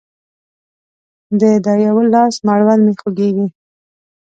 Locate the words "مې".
2.85-2.93